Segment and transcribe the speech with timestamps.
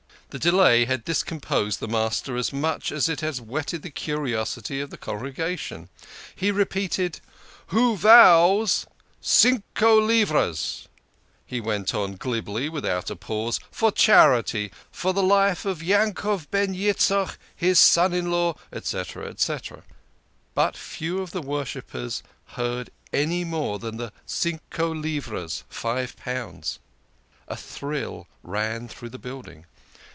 [0.31, 4.89] The delay had discomposed the Master as much as it had whetted the curiosity of
[4.89, 5.89] the congregation.
[6.33, 7.19] He repeated:
[7.67, 8.85] "Who vows
[9.19, 10.87] cinco livras"
[11.45, 16.73] he went on glibly without a pause "for charity for the life of Yankov ben
[16.73, 19.03] Yitz chok, his son in law, &c.,
[19.35, 19.59] &c."
[20.55, 26.79] But few of the worshippers heard any more than the cinco livras (five pounds).
[27.49, 29.65] A thrill ran through the building.